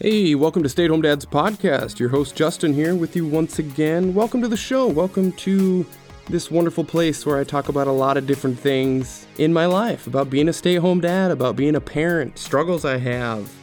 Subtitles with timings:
[0.00, 2.00] Hey, welcome to Stay at Home Dad's podcast.
[2.00, 4.12] Your host Justin here with you once again.
[4.12, 4.88] Welcome to the show.
[4.88, 5.86] Welcome to
[6.28, 10.08] this wonderful place where I talk about a lot of different things in my life
[10.08, 13.54] about being a stay at home dad, about being a parent, struggles I have,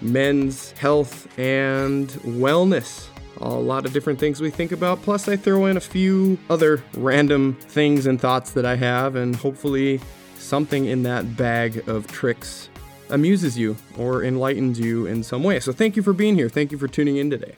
[0.00, 3.06] men's health and wellness.
[3.40, 5.00] A lot of different things we think about.
[5.02, 9.36] Plus, I throw in a few other random things and thoughts that I have, and
[9.36, 10.00] hopefully,
[10.34, 12.70] something in that bag of tricks
[13.10, 15.60] amuses you or enlightens you in some way.
[15.60, 16.48] So, thank you for being here.
[16.48, 17.54] Thank you for tuning in today.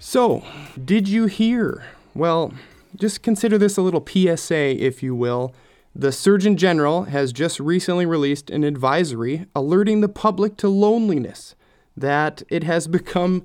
[0.00, 0.44] So,
[0.84, 1.84] did you hear?
[2.14, 2.52] Well,
[2.96, 5.54] just consider this a little PSA, if you will.
[5.94, 11.56] The Surgeon General has just recently released an advisory alerting the public to loneliness,
[11.96, 13.44] that it has become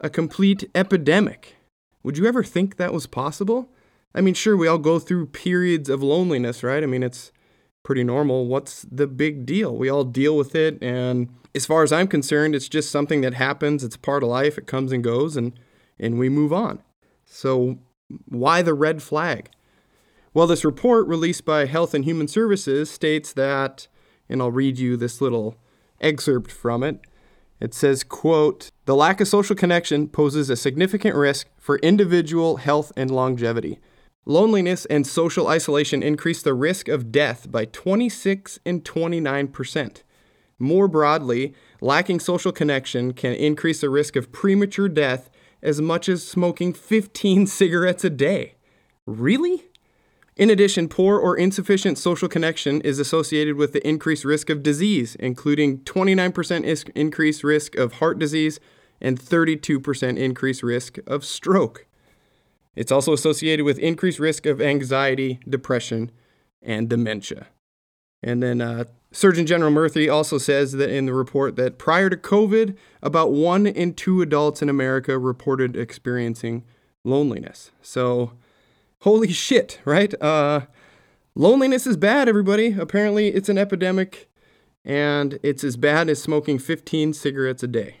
[0.00, 1.56] a complete epidemic.
[2.02, 3.70] Would you ever think that was possible?
[4.14, 6.82] I mean, sure, we all go through periods of loneliness, right?
[6.82, 7.32] I mean, it's
[7.86, 8.46] pretty normal.
[8.46, 9.76] What's the big deal?
[9.76, 10.76] We all deal with it.
[10.82, 13.84] And as far as I'm concerned, it's just something that happens.
[13.84, 14.58] It's part of life.
[14.58, 15.52] It comes and goes, and,
[15.96, 16.82] and we move on.
[17.24, 17.78] So,
[18.28, 19.50] why the red flag?
[20.34, 23.86] Well, this report released by Health and Human Services states that,
[24.28, 25.56] and I'll read you this little
[26.00, 26.98] excerpt from it.
[27.60, 32.92] It says, quote, "The lack of social connection poses a significant risk for individual health
[32.96, 33.78] and longevity.
[34.28, 40.02] Loneliness and social isolation increase the risk of death by 26 and 29%.
[40.58, 45.30] More broadly, lacking social connection can increase the risk of premature death
[45.62, 48.56] as much as smoking 15 cigarettes a day."
[49.06, 49.66] Really?
[50.36, 55.14] In addition, poor or insufficient social connection is associated with the increased risk of disease,
[55.20, 58.58] including 29% is- increased risk of heart disease
[59.00, 61.85] and 32% increased risk of stroke.
[62.76, 66.12] It's also associated with increased risk of anxiety, depression,
[66.62, 67.48] and dementia.
[68.22, 72.16] And then uh, Surgeon General Murthy also says that in the report that prior to
[72.16, 76.64] COVID, about one in two adults in America reported experiencing
[77.02, 77.70] loneliness.
[77.80, 78.32] So,
[79.00, 80.12] holy shit, right?
[80.20, 80.62] Uh,
[81.34, 82.72] loneliness is bad, everybody.
[82.78, 84.28] Apparently, it's an epidemic,
[84.84, 87.96] and it's as bad as smoking 15 cigarettes a day.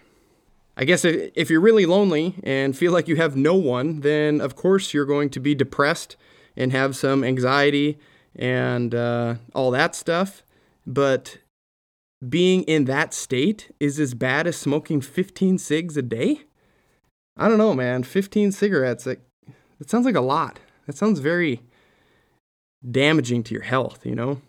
[0.76, 4.56] I guess if you're really lonely and feel like you have no one, then of
[4.56, 6.16] course you're going to be depressed
[6.54, 7.98] and have some anxiety
[8.34, 10.42] and uh, all that stuff.
[10.86, 11.38] But
[12.26, 16.42] being in that state is as bad as smoking 15 cigs a day?
[17.38, 18.02] I don't know, man.
[18.02, 19.20] 15 cigarettes, that,
[19.78, 20.60] that sounds like a lot.
[20.86, 21.62] That sounds very
[22.88, 24.42] damaging to your health, you know?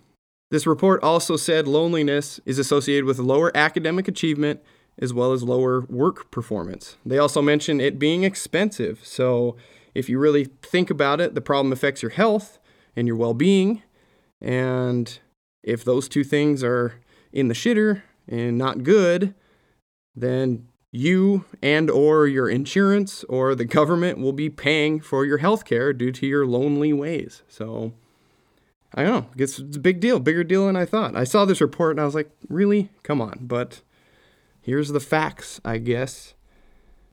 [0.52, 4.62] This report also said loneliness is associated with lower academic achievement
[5.00, 6.98] as well as lower work performance.
[7.06, 9.02] They also mention it being expensive.
[9.04, 9.56] So,
[9.94, 12.60] if you really think about it, the problem affects your health
[12.96, 13.82] and your well being.
[14.42, 15.20] And
[15.64, 19.34] if those two things are in the shitter and not good,
[20.16, 25.66] then you and or your insurance or the government will be paying for your health
[25.66, 27.44] care due to your lonely ways.
[27.48, 27.94] So
[28.94, 29.30] I don't know.
[29.38, 31.16] It's, it's a big deal, bigger deal than I thought.
[31.16, 32.90] I saw this report and I was like, really?
[33.04, 33.40] Come on.
[33.42, 33.82] But
[34.68, 36.36] here's the facts, I guess.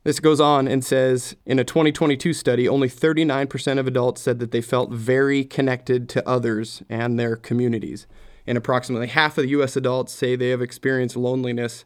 [0.03, 4.51] This goes on and says in a 2022 study, only 39% of adults said that
[4.51, 8.09] they felt very connected to others and their communities.
[8.45, 11.85] And approximately half of the US adults say they have experienced loneliness,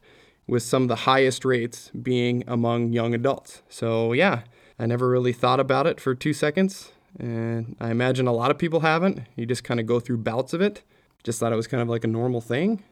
[0.49, 3.63] with some of the highest rates being among young adults.
[3.69, 4.45] So, yeah,
[4.79, 6.91] I never really thought about it for two seconds.
[7.21, 9.21] And I imagine a lot of people haven't.
[9.37, 10.83] You just kind of go through bouts of it.
[11.23, 12.83] Just thought it was kind of like a normal thing.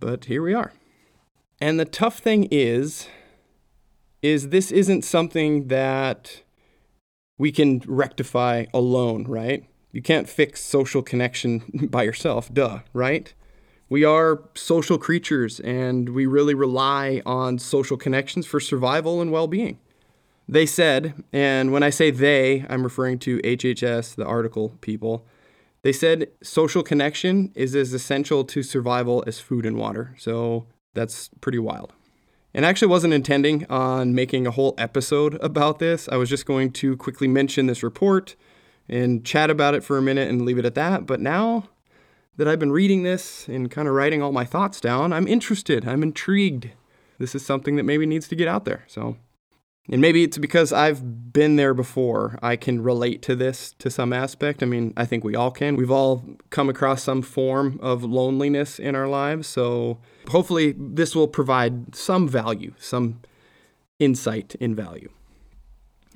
[0.00, 0.72] But here we are.
[1.60, 3.08] And the tough thing is,
[4.22, 6.42] is this isn't something that
[7.38, 9.64] we can rectify alone, right?
[9.92, 13.32] You can't fix social connection by yourself, duh, right?
[13.88, 19.46] We are social creatures and we really rely on social connections for survival and well
[19.46, 19.78] being.
[20.48, 25.24] They said, and when I say they, I'm referring to HHS, the article people.
[25.82, 30.14] They said social connection is as essential to survival as food and water.
[30.18, 31.92] So that's pretty wild.
[32.54, 36.08] And I actually wasn't intending on making a whole episode about this.
[36.08, 38.36] I was just going to quickly mention this report
[38.88, 41.04] and chat about it for a minute and leave it at that.
[41.04, 41.68] But now
[42.36, 45.86] that I've been reading this and kind of writing all my thoughts down, I'm interested.
[45.86, 46.70] I'm intrigued.
[47.18, 48.84] This is something that maybe needs to get out there.
[48.86, 49.16] So,
[49.90, 52.38] and maybe it's because I've been there before.
[52.42, 54.62] I can relate to this to some aspect.
[54.62, 55.76] I mean, I think we all can.
[55.76, 59.46] We've all come across some form of loneliness in our lives.
[59.46, 59.98] So,
[60.30, 63.20] hopefully, this will provide some value, some
[63.98, 65.10] insight in value.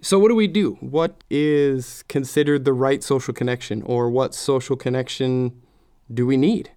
[0.01, 0.79] So, what do we do?
[0.81, 5.61] What is considered the right social connection, or what social connection
[6.13, 6.71] do we need?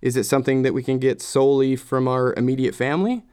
[0.00, 3.24] Is it something that we can get solely from our immediate family?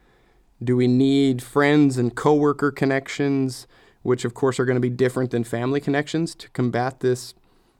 [0.62, 3.66] Do we need friends and coworker connections,
[4.02, 7.34] which of course are going to be different than family connections to combat this,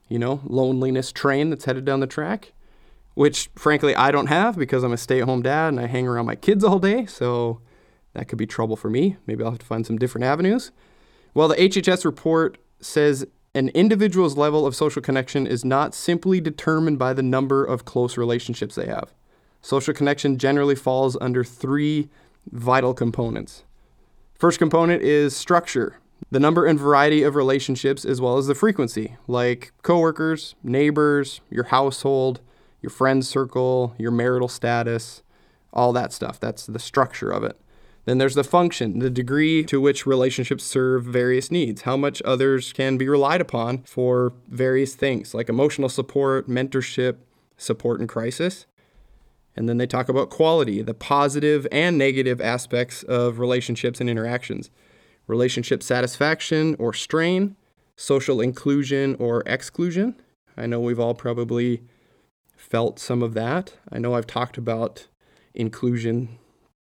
[0.07, 2.53] you know, loneliness train that's headed down the track?
[3.15, 6.35] Which frankly I don't have because I'm a stay-at-home dad and I hang around my
[6.35, 7.59] kids all day, so
[8.13, 9.17] that could be trouble for me.
[9.27, 10.71] Maybe I'll have to find some different avenues.
[11.33, 16.97] Well, the HHS report says an individual's level of social connection is not simply determined
[16.97, 19.13] by the number of close relationships they have.
[19.61, 22.07] Social connection generally falls under three
[22.51, 23.63] vital components.
[24.35, 25.99] First component is structure,
[26.31, 31.65] the number and variety of relationships as well as the frequency, like coworkers, neighbors, your
[31.65, 32.41] household,
[32.81, 35.23] your friend circle, your marital status,
[35.73, 36.39] all that stuff.
[36.39, 37.59] That's the structure of it.
[38.05, 42.73] Then there's the function, the degree to which relationships serve various needs, how much others
[42.73, 47.17] can be relied upon for various things like emotional support, mentorship,
[47.57, 48.65] support in crisis.
[49.55, 54.69] And then they talk about quality, the positive and negative aspects of relationships and interactions,
[55.27, 57.55] relationship satisfaction or strain,
[57.95, 60.15] social inclusion or exclusion.
[60.55, 61.83] I know we've all probably
[62.55, 63.73] felt some of that.
[63.91, 65.07] I know I've talked about
[65.53, 66.37] inclusion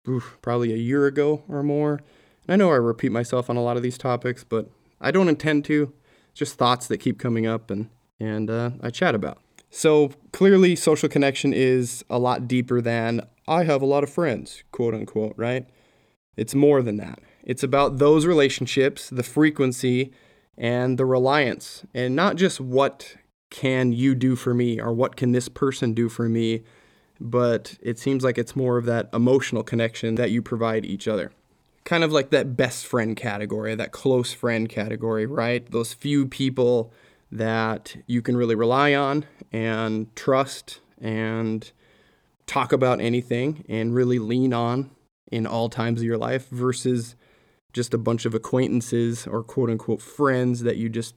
[0.08, 2.02] oof, probably a year ago or more.
[2.48, 4.70] And I know I repeat myself on a lot of these topics, but
[5.00, 5.94] I don't intend to.
[6.34, 7.90] Just thoughts that keep coming up and,
[8.20, 9.40] and uh, I chat about.
[9.70, 14.64] So clearly, social connection is a lot deeper than I have a lot of friends,
[14.72, 15.68] quote unquote, right?
[16.36, 17.20] It's more than that.
[17.44, 20.12] It's about those relationships, the frequency,
[20.58, 23.16] and the reliance, and not just what
[23.50, 26.64] can you do for me or what can this person do for me,
[27.20, 31.32] but it seems like it's more of that emotional connection that you provide each other.
[31.86, 35.70] Kind of like that best friend category, that close friend category, right?
[35.72, 36.94] Those few people
[37.32, 41.72] that you can really rely on and trust and
[42.48, 44.90] talk about anything and really lean on
[45.32, 47.16] in all times of your life versus
[47.72, 51.14] just a bunch of acquaintances or quote unquote friends that you just,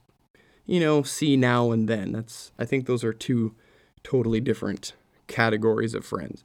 [0.65, 2.11] you know, see now and then.
[2.11, 3.55] That's I think those are two
[4.03, 4.93] totally different
[5.27, 6.43] categories of friends.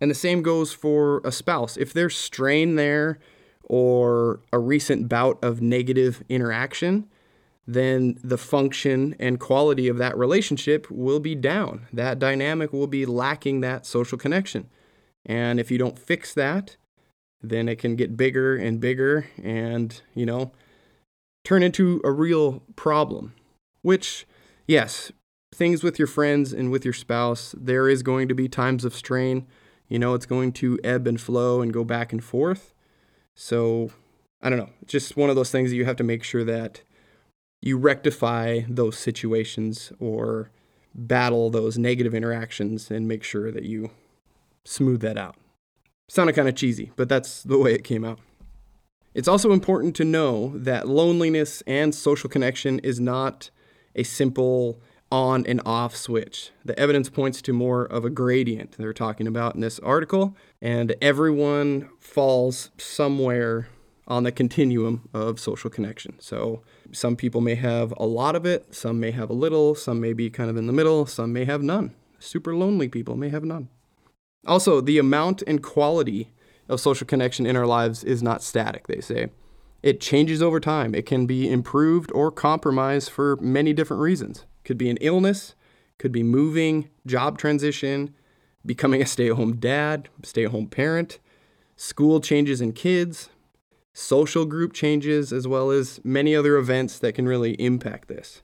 [0.00, 1.76] And the same goes for a spouse.
[1.76, 3.18] If there's strain there
[3.62, 7.08] or a recent bout of negative interaction,
[7.66, 11.86] then the function and quality of that relationship will be down.
[11.92, 14.68] That dynamic will be lacking that social connection.
[15.24, 16.76] And if you don't fix that,
[17.42, 20.52] then it can get bigger and bigger and, you know,
[21.44, 23.34] turn into a real problem.
[23.82, 24.26] Which,
[24.66, 25.12] yes,
[25.54, 28.94] things with your friends and with your spouse, there is going to be times of
[28.94, 29.46] strain.
[29.88, 32.74] You know, it's going to ebb and flow and go back and forth.
[33.34, 33.90] So,
[34.42, 36.82] I don't know, just one of those things that you have to make sure that
[37.64, 40.50] you rectify those situations or
[40.94, 43.90] battle those negative interactions and make sure that you
[44.64, 45.36] smooth that out.
[46.06, 48.18] Sounded kind of cheesy, but that's the way it came out.
[49.14, 53.48] It's also important to know that loneliness and social connection is not
[53.96, 54.78] a simple
[55.10, 56.50] on and off switch.
[56.66, 60.94] The evidence points to more of a gradient they're talking about in this article, and
[61.00, 63.68] everyone falls somewhere
[64.06, 66.16] on the continuum of social connection.
[66.20, 70.00] So some people may have a lot of it, some may have a little, some
[70.00, 71.94] may be kind of in the middle, some may have none.
[72.18, 73.68] Super lonely people may have none.
[74.46, 76.30] Also, the amount and quality
[76.68, 79.28] of social connection in our lives is not static, they say.
[79.82, 80.94] It changes over time.
[80.94, 84.46] It can be improved or compromised for many different reasons.
[84.64, 85.54] Could be an illness,
[85.98, 88.14] could be moving, job transition,
[88.64, 91.18] becoming a stay at home dad, stay at home parent,
[91.76, 93.28] school changes in kids,
[93.94, 98.42] social group changes, as well as many other events that can really impact this.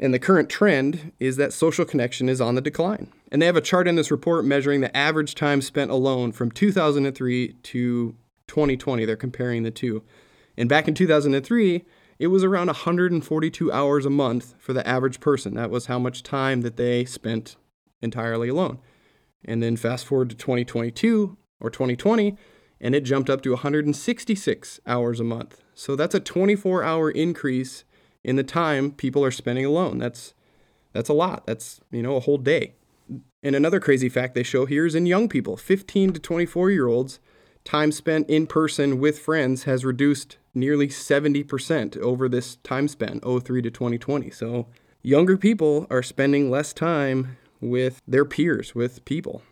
[0.00, 3.12] And the current trend is that social connection is on the decline.
[3.32, 6.50] And they have a chart in this report measuring the average time spent alone from
[6.50, 8.14] 2003 to
[8.46, 9.04] 2020.
[9.04, 10.02] They're comparing the two.
[10.56, 11.84] And back in 2003,
[12.18, 15.54] it was around 142 hours a month for the average person.
[15.54, 17.56] That was how much time that they spent
[18.02, 18.78] entirely alone.
[19.44, 22.36] And then fast forward to 2022 or 2020,
[22.80, 25.62] and it jumped up to 166 hours a month.
[25.74, 27.84] So that's a 24 hour increase
[28.24, 29.98] in the time people are spending alone.
[29.98, 30.34] That's
[30.92, 31.46] that's a lot.
[31.46, 32.74] That's, you know, a whole day.
[33.42, 36.86] And another crazy fact they show here is in young people, 15 to 24 year
[36.86, 37.20] olds,
[37.64, 43.62] time spent in person with friends has reduced nearly 70% over this time span, 03
[43.62, 44.30] to 2020.
[44.30, 44.66] So
[45.02, 49.42] younger people are spending less time with their peers, with people.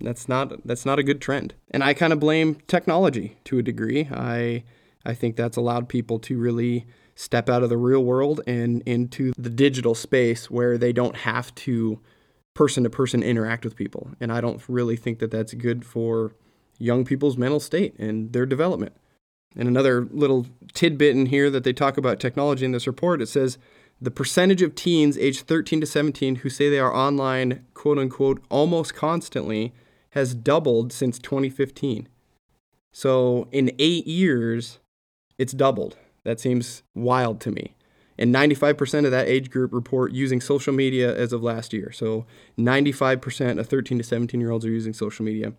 [0.00, 1.54] That's not that's not a good trend.
[1.70, 4.08] And I kind of blame technology to a degree.
[4.12, 4.64] I
[5.04, 9.32] I think that's allowed people to really step out of the real world and into
[9.38, 11.98] the digital space where they don't have to
[12.54, 14.10] person to person interact with people.
[14.20, 16.32] And I don't really think that that's good for
[16.78, 18.94] young people's mental state and their development.
[19.56, 23.26] And another little tidbit in here that they talk about technology in this report it
[23.26, 23.56] says
[24.00, 28.42] the percentage of teens aged 13 to 17 who say they are online, quote unquote,
[28.50, 29.72] almost constantly
[30.16, 32.08] has doubled since 2015.
[32.90, 34.78] So in eight years,
[35.36, 35.98] it's doubled.
[36.24, 37.74] That seems wild to me.
[38.18, 41.92] And 95% of that age group report using social media as of last year.
[41.92, 42.24] So
[42.58, 45.52] 95% of 13 to 17 year olds are using social media.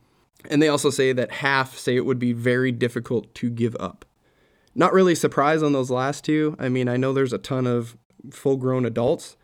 [0.50, 4.06] And they also say that half say it would be very difficult to give up.
[4.74, 6.56] Not really surprised on those last two.
[6.58, 7.96] I mean, I know there's a ton of
[8.32, 9.38] full grown adults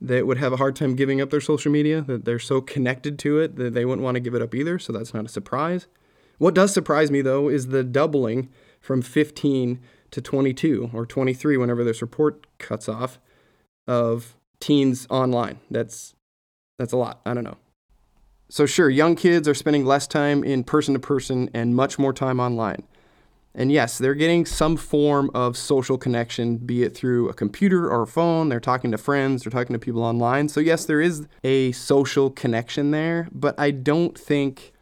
[0.00, 3.18] that would have a hard time giving up their social media, that they're so connected
[3.20, 4.78] to it that they wouldn't want to give it up either.
[4.78, 5.86] So that's not a surprise.
[6.38, 8.50] What does surprise me, though, is the doubling
[8.80, 13.18] from 15 to 22 or 23, whenever this report cuts off,
[13.86, 15.60] of teens online.
[15.70, 16.14] That's
[16.78, 17.20] that's a lot.
[17.24, 17.56] I don't know.
[18.48, 22.12] So sure, young kids are spending less time in person to person and much more
[22.12, 22.84] time online.
[23.58, 28.02] And yes, they're getting some form of social connection, be it through a computer or
[28.02, 28.50] a phone.
[28.50, 30.50] They're talking to friends, they're talking to people online.
[30.50, 34.74] So, yes, there is a social connection there, but I don't think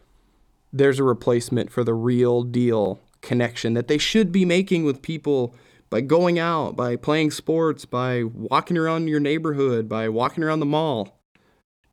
[0.73, 5.55] there's a replacement for the real deal connection that they should be making with people
[5.89, 10.67] by going out, by playing sports, by walking around your neighborhood, by walking around the
[10.67, 11.21] mall.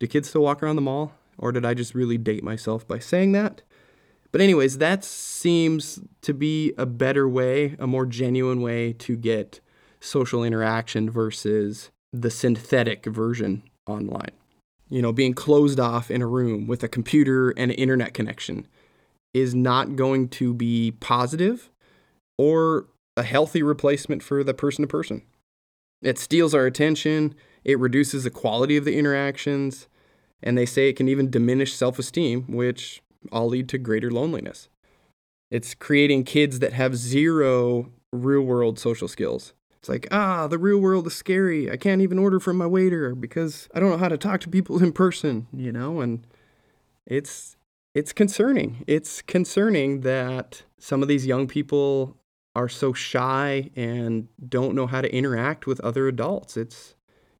[0.00, 1.12] Do kids still walk around the mall?
[1.38, 3.62] Or did I just really date myself by saying that?
[4.32, 9.60] But, anyways, that seems to be a better way, a more genuine way to get
[10.00, 14.30] social interaction versus the synthetic version online.
[14.88, 18.66] You know, being closed off in a room with a computer and an internet connection
[19.32, 21.70] is not going to be positive
[22.36, 22.86] or
[23.16, 25.22] a healthy replacement for the person to person.
[26.02, 27.34] It steals our attention,
[27.64, 29.86] it reduces the quality of the interactions,
[30.42, 34.68] and they say it can even diminish self esteem, which all lead to greater loneliness.
[35.50, 39.52] It's creating kids that have zero real world social skills.
[39.78, 41.70] It's like, ah, the real world is scary.
[41.70, 44.48] I can't even order from my waiter because I don't know how to talk to
[44.48, 46.00] people in person, you know?
[46.00, 46.26] And
[47.06, 47.56] it's
[47.94, 48.84] it's concerning.
[48.86, 52.16] It's concerning that some of these young people
[52.54, 56.56] are so shy and don't know how to interact with other adults.
[56.56, 56.94] It's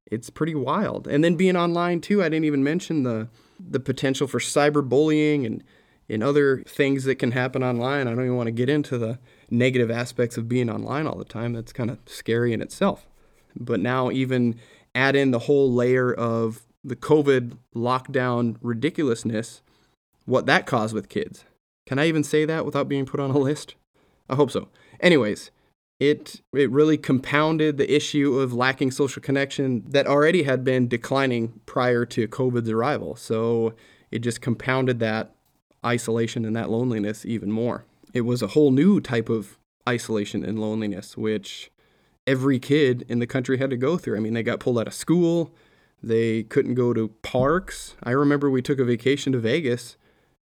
[0.04, 1.06] it's pretty wild.
[1.06, 3.28] And then being online too, I didn't even mention the
[3.70, 5.62] the potential for cyberbullying and
[6.08, 8.06] and other things that can happen online.
[8.06, 9.18] I don't even want to get into the
[9.50, 11.54] negative aspects of being online all the time.
[11.54, 13.06] That's kind of scary in itself.
[13.56, 14.56] But now even
[14.94, 19.62] add in the whole layer of the COVID lockdown ridiculousness,
[20.26, 21.44] what that caused with kids.
[21.86, 23.74] Can I even say that without being put on a list?
[24.28, 24.68] I hope so.
[25.00, 25.50] Anyways,
[26.02, 31.60] it it really compounded the issue of lacking social connection that already had been declining
[31.64, 33.14] prior to COVID's arrival.
[33.14, 33.74] So
[34.10, 35.32] it just compounded that
[35.86, 37.84] isolation and that loneliness even more.
[38.12, 41.70] It was a whole new type of isolation and loneliness, which
[42.26, 44.16] every kid in the country had to go through.
[44.16, 45.54] I mean, they got pulled out of school,
[46.02, 47.94] they couldn't go to parks.
[48.02, 49.96] I remember we took a vacation to Vegas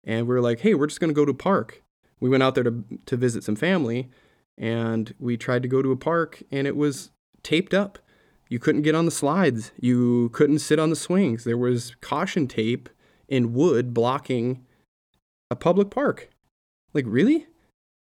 [0.03, 1.81] and we were like, hey, we're just going to go to park.
[2.19, 4.11] We went out there to, to visit some family
[4.59, 7.11] and we tried to go to a park and it was
[7.43, 7.99] taped up.
[8.49, 9.73] You couldn't get on the slides.
[9.81, 11.45] You couldn't sit on the swings.
[11.45, 12.89] There was caution tape
[13.29, 14.65] in wood blocking
[15.51, 16.29] a public park.
[16.93, 17.47] Like, really?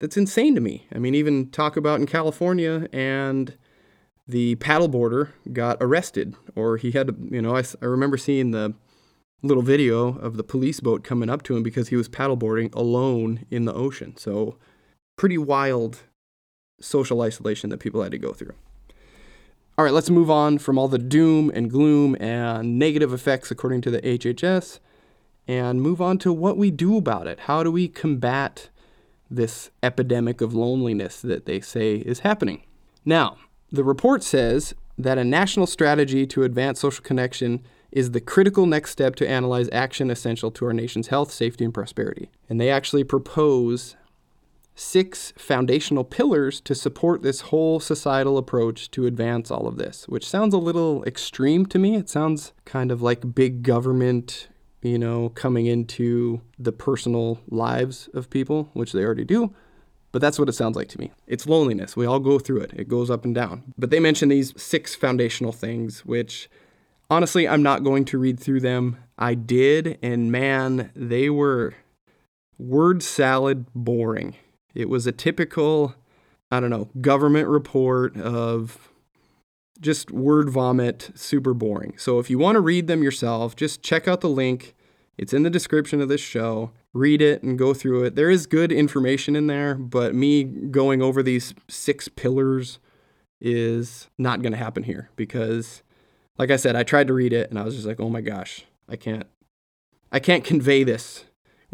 [0.00, 0.86] That's insane to me.
[0.94, 3.56] I mean, even talk about in California and
[4.26, 8.74] the paddleboarder got arrested, or he had, to you know, I, I remember seeing the
[9.42, 13.44] little video of the police boat coming up to him because he was paddleboarding alone
[13.50, 14.16] in the ocean.
[14.16, 14.56] So,
[15.16, 16.00] pretty wild
[16.80, 18.54] social isolation that people had to go through.
[19.76, 23.80] All right, let's move on from all the doom and gloom and negative effects according
[23.82, 24.78] to the HHS
[25.48, 27.40] and move on to what we do about it.
[27.40, 28.68] How do we combat
[29.30, 32.62] this epidemic of loneliness that they say is happening?
[33.04, 33.36] Now,
[33.72, 38.90] the report says that a national strategy to advance social connection is the critical next
[38.90, 42.30] step to analyze action essential to our nation's health, safety, and prosperity.
[42.48, 43.96] And they actually propose
[44.74, 50.28] six foundational pillars to support this whole societal approach to advance all of this, which
[50.28, 51.96] sounds a little extreme to me.
[51.96, 54.48] It sounds kind of like big government,
[54.82, 59.54] you know, coming into the personal lives of people, which they already do.
[60.10, 61.10] But that's what it sounds like to me.
[61.26, 61.96] It's loneliness.
[61.96, 63.74] We all go through it, it goes up and down.
[63.78, 66.48] But they mention these six foundational things, which
[67.10, 68.98] honestly, I'm not going to read through them.
[69.18, 71.74] I did, and man, they were
[72.58, 74.36] word salad boring.
[74.74, 75.94] It was a typical,
[76.50, 78.90] I don't know, government report of
[79.80, 81.94] just word vomit, super boring.
[81.96, 84.74] So if you want to read them yourself, just check out the link.
[85.16, 86.72] It's in the description of this show.
[86.92, 88.14] read it and go through it.
[88.14, 92.78] There is good information in there, but me going over these six pillars
[93.40, 95.82] is not going to happen here because
[96.38, 98.20] like I said, I tried to read it and I was just like, "Oh my
[98.20, 99.26] gosh, I can't
[100.10, 101.24] I can't convey this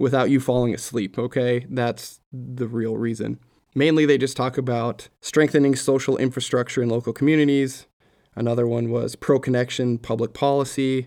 [0.00, 1.66] without you falling asleep, okay?
[1.68, 3.38] That's the real reason.
[3.74, 7.86] Mainly they just talk about strengthening social infrastructure in local communities.
[8.34, 11.06] Another one was pro connection public policy,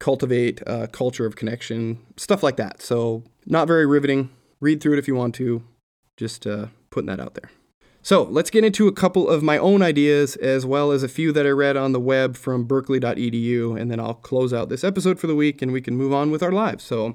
[0.00, 2.82] cultivate a culture of connection, stuff like that.
[2.82, 4.30] So, not very riveting.
[4.60, 5.62] Read through it if you want to.
[6.16, 7.50] Just uh, putting that out there.
[8.02, 11.30] So, let's get into a couple of my own ideas as well as a few
[11.32, 15.20] that I read on the web from berkeley.edu, and then I'll close out this episode
[15.20, 16.82] for the week and we can move on with our lives.
[16.82, 17.14] So,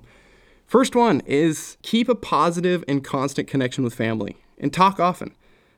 [0.67, 5.33] first one is keep a positive and constant connection with family and talk often.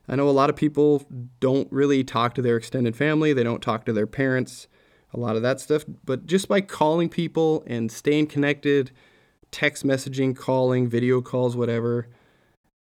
[0.08, 1.06] I know a lot of people
[1.40, 4.68] don't really talk to their extended family, they don't talk to their parents
[5.14, 5.84] a lot of that stuff.
[6.06, 8.92] But just by calling people and staying connected,
[9.52, 12.08] text messaging, calling, video calls, whatever,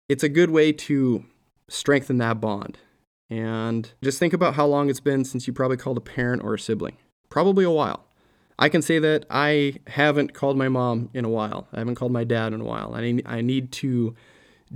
[0.09, 1.25] it's a good way to
[1.69, 2.79] strengthen that bond.
[3.31, 6.55] And just think about how long it's been since you probably called a parent or
[6.55, 6.97] a sibling.
[7.29, 8.08] Probably a while.
[8.59, 11.69] I can say that I haven't called my mom in a while.
[11.73, 12.95] I haven't called my dad in a while.
[12.95, 14.15] I need, I need to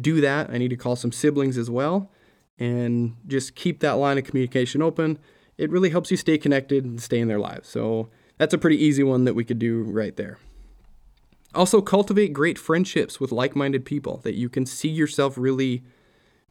[0.00, 0.50] do that.
[0.50, 2.10] I need to call some siblings as well
[2.58, 5.18] and just keep that line of communication open
[5.58, 7.68] it really helps you stay connected and stay in their lives.
[7.68, 8.08] So
[8.38, 10.38] that's a pretty easy one that we could do right there.
[11.54, 15.82] Also, cultivate great friendships with like minded people that you can see yourself really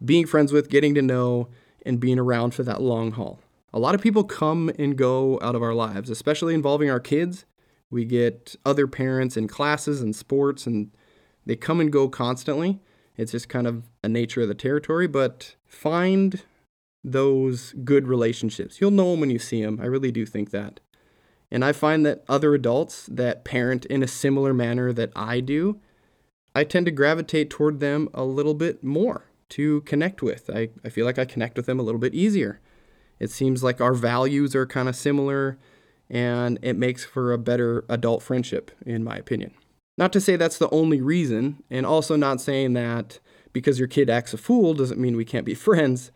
[0.04, 1.50] being friends with, getting to know,
[1.86, 3.40] and being around for that long haul.
[3.74, 7.46] A lot of people come and go out of our lives, especially involving our kids.
[7.90, 10.92] We get other parents in classes and sports, and
[11.46, 12.80] they come and go constantly.
[13.18, 16.44] It's just kind of a nature of the territory, but find
[17.04, 18.80] those good relationships.
[18.80, 19.80] You'll know them when you see them.
[19.82, 20.80] I really do think that.
[21.50, 25.80] And I find that other adults that parent in a similar manner that I do,
[26.56, 30.50] I tend to gravitate toward them a little bit more to connect with.
[30.50, 32.62] I, I feel like I connect with them a little bit easier.
[33.22, 35.58] It seems like our values are kind of similar
[36.10, 39.54] and it makes for a better adult friendship, in my opinion.
[39.98, 43.20] Not to say that's the only reason, and also not saying that
[43.54, 46.12] because your kid acts a fool doesn't mean we can't be friends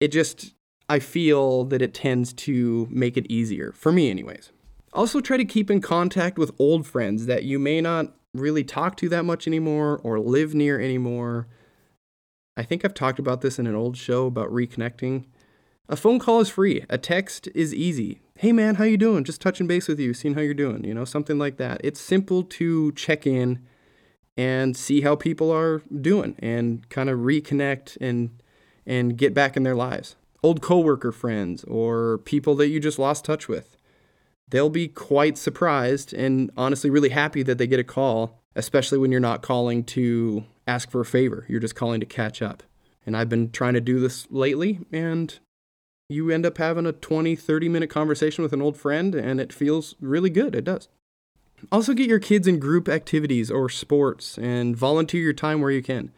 [0.00, 0.54] it just,
[0.88, 4.52] I feel that it tends to make it easier, for me, anyways.
[4.92, 8.96] Also, try to keep in contact with old friends that you may not really talk
[8.98, 11.46] to that much anymore or live near anymore.
[12.56, 15.26] I think I've talked about this in an old show about reconnecting.
[15.88, 16.84] A phone call is free.
[16.88, 18.20] A text is easy.
[18.38, 19.22] Hey man, how you doing?
[19.22, 21.80] Just touching base with you, seeing how you're doing, you know, something like that.
[21.84, 23.64] It's simple to check in
[24.36, 28.42] and see how people are doing and kind of reconnect and
[28.84, 30.16] and get back in their lives.
[30.42, 33.76] Old coworker friends or people that you just lost touch with.
[34.48, 39.12] They'll be quite surprised and honestly really happy that they get a call, especially when
[39.12, 41.46] you're not calling to ask for a favor.
[41.48, 42.64] You're just calling to catch up.
[43.04, 45.38] And I've been trying to do this lately, and
[46.08, 49.52] you end up having a 20, 30 minute conversation with an old friend, and it
[49.52, 50.54] feels really good.
[50.54, 50.88] It does.
[51.72, 55.82] Also, get your kids in group activities or sports and volunteer your time where you
[55.82, 56.12] can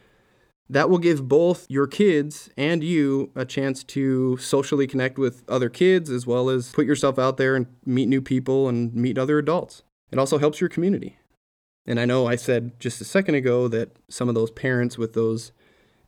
[0.70, 5.68] that will give both your kids and you a chance to socially connect with other
[5.68, 9.38] kids as well as put yourself out there and meet new people and meet other
[9.38, 9.82] adults.
[10.10, 11.18] It also helps your community.
[11.86, 15.14] And I know I said just a second ago that some of those parents with
[15.14, 15.52] those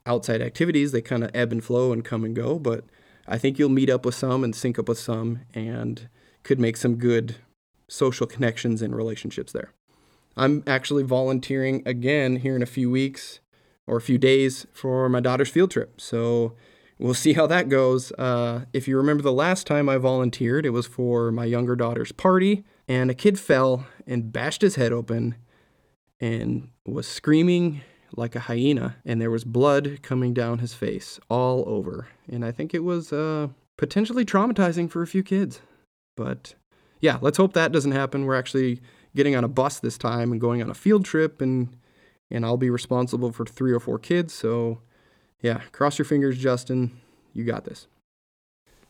[0.05, 2.85] outside activities, they kind of ebb and flow and come and go, but
[3.31, 6.09] I think you'll meet up with some and sync up with some and
[6.43, 7.37] could make some good
[7.89, 9.73] social connections and relationships there.
[10.37, 13.41] I'm actually volunteering again here in a few weeks
[13.87, 16.01] or a few days for my daughter's field trip.
[16.01, 16.55] So
[16.99, 18.13] we'll see how that goes.
[18.13, 22.13] Uh, if you remember the last time I volunteered, it was for my younger daughter's
[22.13, 25.37] party, and a kid fell and bashed his head open
[26.21, 27.83] and was screaming
[28.17, 32.09] like a hyena, and there was blood coming down his face all over.
[32.29, 35.61] And I think it was uh, potentially traumatizing for a few kids.
[36.17, 36.55] But
[37.01, 38.25] yeah, let's hope that doesn't happen.
[38.25, 38.81] We're actually
[39.15, 41.77] getting on a bus this time and going on a field trip and
[42.31, 44.33] and I'll be responsible for three or four kids.
[44.33, 44.81] So,
[45.43, 46.93] yeah, cross your fingers, Justin.
[47.35, 47.89] You got this.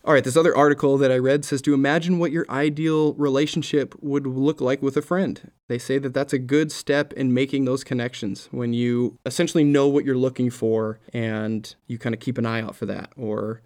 [0.03, 3.95] All right, this other article that I read says to imagine what your ideal relationship
[4.01, 5.51] would look like with a friend.
[5.69, 9.89] They say that that's a good step in making those connections when you essentially know
[9.89, 13.61] what you're looking for and you kind of keep an eye out for that or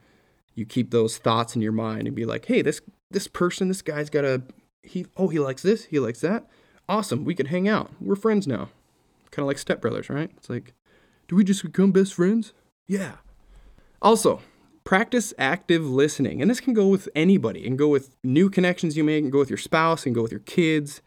[0.57, 2.81] you keep those thoughts in your mind and be like, "Hey, this
[3.13, 4.43] this person, this guy's got a
[4.83, 6.49] he oh, he likes this, he likes that.
[6.89, 7.93] Awesome, we could hang out.
[8.01, 8.71] We're friends now."
[9.31, 10.31] Kind of like stepbrothers, right?
[10.37, 10.75] It's like,
[11.29, 12.53] do we just become best friends?
[12.87, 13.15] Yeah.
[14.03, 14.43] Also,
[14.85, 16.41] practice active listening.
[16.41, 17.67] And this can go with anybody.
[17.67, 20.31] and go with new connections you make, and go with your spouse, and go with
[20.31, 21.01] your kids.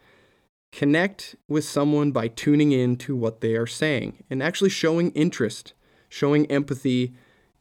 [0.71, 5.73] Connect with someone by tuning in to what they are saying and actually showing interest,
[6.09, 7.13] showing empathy,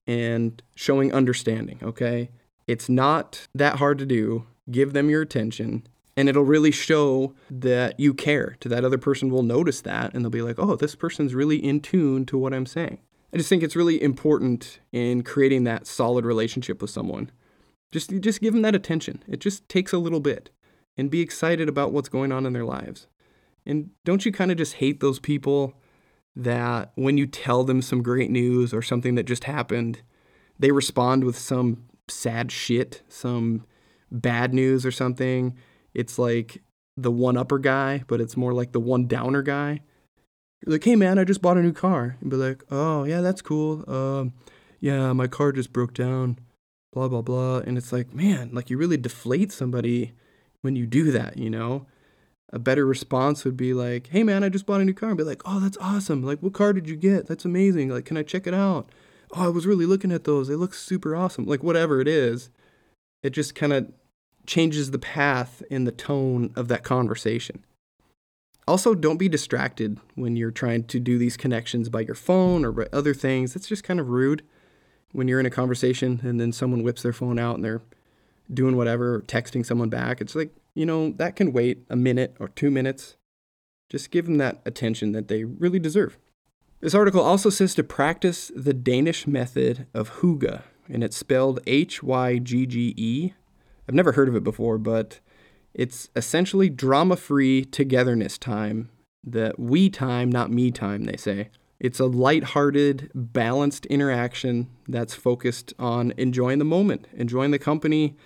[0.08, 2.30] and showing understanding, okay?
[2.66, 4.46] It's not that hard to do.
[4.70, 8.56] Give them your attention, and it'll really show that you care.
[8.60, 11.64] To that other person will notice that, and they'll be like, oh, this person's really
[11.64, 12.98] in tune to what I'm saying.
[13.32, 17.30] I just think it's really important in creating that solid relationship with someone.
[17.92, 19.22] Just, just give them that attention.
[19.28, 20.50] It just takes a little bit
[20.96, 23.06] and be excited about what's going on in their lives.
[23.64, 25.74] And don't you kind of just hate those people
[26.34, 30.02] that when you tell them some great news or something that just happened,
[30.58, 33.64] they respond with some sad shit, some
[34.10, 35.56] bad news or something?
[35.94, 36.62] It's like
[36.96, 39.80] the one upper guy, but it's more like the one downer guy.
[40.64, 42.16] Like, hey man, I just bought a new car.
[42.20, 43.88] And be like, oh yeah, that's cool.
[43.90, 44.32] Um,
[44.80, 46.38] yeah, my car just broke down.
[46.92, 47.58] Blah blah blah.
[47.58, 50.12] And it's like, man, like you really deflate somebody
[50.62, 51.86] when you do that, you know?
[52.52, 55.10] A better response would be like, hey man, I just bought a new car.
[55.10, 56.22] And be like, oh, that's awesome.
[56.22, 57.26] Like, what car did you get?
[57.26, 57.90] That's amazing.
[57.90, 58.88] Like, can I check it out?
[59.32, 60.48] Oh, I was really looking at those.
[60.48, 61.44] They look super awesome.
[61.44, 62.50] Like, whatever it is,
[63.22, 63.92] it just kind of
[64.46, 67.64] changes the path and the tone of that conversation.
[68.68, 72.72] Also, don't be distracted when you're trying to do these connections by your phone or
[72.72, 73.54] by other things.
[73.54, 74.42] That's just kind of rude
[75.12, 77.82] when you're in a conversation and then someone whips their phone out and they're
[78.52, 80.20] doing whatever, or texting someone back.
[80.20, 83.16] It's like, you know, that can wait a minute or two minutes.
[83.88, 86.18] Just give them that attention that they really deserve.
[86.80, 92.02] This article also says to practice the Danish method of hygge, and it's spelled H
[92.02, 93.32] Y G G E.
[93.88, 95.20] I've never heard of it before, but
[95.76, 98.88] it's essentially drama free togetherness time.
[99.22, 101.50] The we time, not me time, they say.
[101.78, 108.16] It's a light-hearted, balanced interaction that's focused on enjoying the moment, enjoying the company,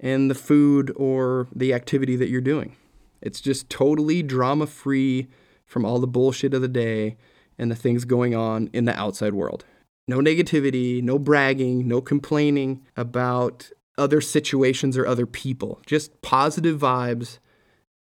[0.00, 2.74] and the food or the activity that you're doing.
[3.22, 5.28] It's just totally drama free
[5.66, 7.16] from all the bullshit of the day
[7.56, 9.64] and the things going on in the outside world.
[10.08, 15.80] No negativity, no bragging, no complaining about other situations or other people.
[15.86, 17.38] Just positive vibes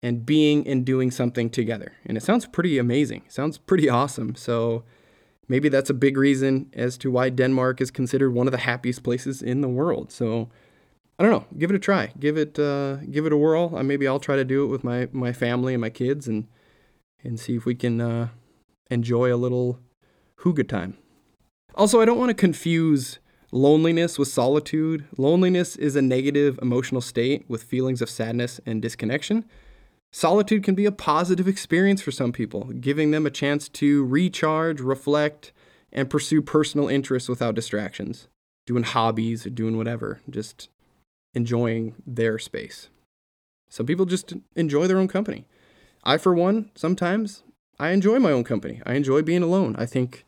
[0.03, 1.93] and being and doing something together.
[2.05, 3.25] And it sounds pretty amazing.
[3.29, 4.35] sounds pretty awesome.
[4.37, 4.85] So
[5.49, 9.03] maybe that's a big reason as to why Denmark is considered one of the happiest
[9.03, 10.13] places in the world.
[10.13, 10.49] So
[11.19, 11.47] I don't know.
[11.59, 12.13] Give it a try.
[12.19, 13.75] Give it uh, give it a whirl.
[13.75, 16.47] Uh, maybe I'll try to do it with my my family and my kids and
[17.25, 18.29] and see if we can uh,
[18.91, 19.81] enjoy a little
[20.41, 20.99] hygge time.
[21.75, 23.19] Also, I don't want to confuse
[23.53, 25.05] loneliness with solitude.
[25.17, 29.45] Loneliness is a negative emotional state with feelings of sadness and disconnection.
[30.13, 34.81] Solitude can be a positive experience for some people, giving them a chance to recharge,
[34.81, 35.53] reflect,
[35.93, 38.29] and pursue personal interests without distractions.
[38.67, 40.21] Doing hobbies doing whatever.
[40.29, 40.69] Just
[41.35, 42.89] enjoying their space.
[43.69, 45.45] Some people just enjoy their own company.
[46.03, 47.43] I, for one, sometimes
[47.79, 48.81] I enjoy my own company.
[48.87, 49.77] I enjoy being alone.
[49.79, 50.25] I think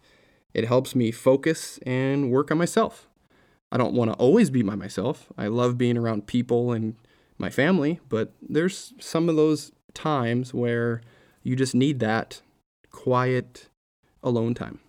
[0.53, 3.08] it helps me focus and work on myself.
[3.71, 5.31] I don't want to always be by myself.
[5.37, 6.97] I love being around people and
[7.37, 11.03] my family, but there's some of those times where
[11.43, 12.41] you just need that
[12.91, 13.69] quiet
[14.23, 14.81] alone time.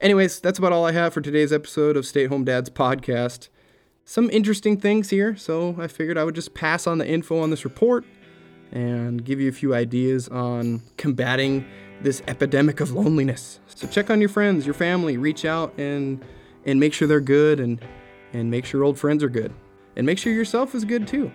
[0.00, 3.48] Anyways, that's about all I have for today's episode of Stay Home Dad's podcast
[4.08, 7.50] some interesting things here, so I figured I would just pass on the info on
[7.50, 8.06] this report
[8.72, 11.66] and give you a few ideas on combating
[12.00, 13.60] this epidemic of loneliness.
[13.66, 16.24] So check on your friends, your family, reach out and
[16.64, 17.84] and make sure they're good and
[18.32, 19.52] and make sure old friends are good.
[19.96, 21.30] And make sure yourself is good too.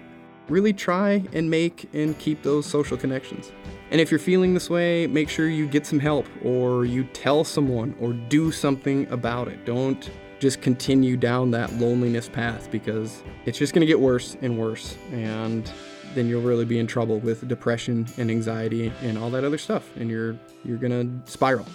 [0.49, 3.51] Really try and make and keep those social connections.
[3.91, 7.43] And if you're feeling this way, make sure you get some help or you tell
[7.43, 9.65] someone or do something about it.
[9.65, 14.57] Don't just continue down that loneliness path because it's just going to get worse and
[14.57, 14.97] worse.
[15.11, 15.71] And
[16.15, 19.95] then you'll really be in trouble with depression and anxiety and all that other stuff.
[19.95, 21.65] And you're, you're going to spiral.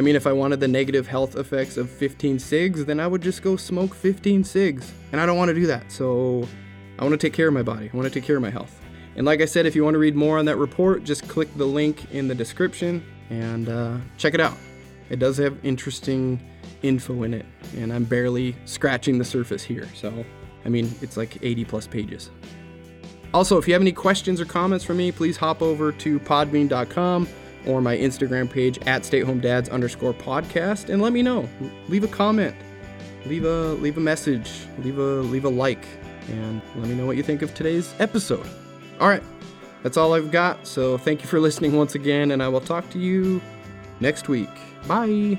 [0.00, 3.20] I mean, if I wanted the negative health effects of 15 cigs, then I would
[3.20, 4.90] just go smoke 15 cigs.
[5.12, 5.92] And I don't want to do that.
[5.92, 6.48] So
[6.98, 7.90] I want to take care of my body.
[7.92, 8.80] I want to take care of my health.
[9.16, 11.54] And like I said, if you want to read more on that report, just click
[11.58, 14.56] the link in the description and uh, check it out.
[15.10, 16.40] It does have interesting
[16.80, 17.44] info in it,
[17.76, 19.86] and I'm barely scratching the surface here.
[19.94, 20.24] So,
[20.64, 22.30] I mean, it's like 80 plus pages.
[23.34, 27.28] Also, if you have any questions or comments for me, please hop over to podbean.com
[27.66, 31.48] or my Instagram page at stayhomedads underscore podcast and let me know.
[31.88, 32.54] Leave a comment,
[33.26, 35.84] leave a leave a message, leave a leave a like,
[36.28, 38.46] and let me know what you think of today's episode.
[38.98, 39.22] All right,
[39.82, 40.66] that's all I've got.
[40.66, 43.40] So thank you for listening once again, and I will talk to you
[44.00, 44.50] next week.
[44.86, 45.38] Bye.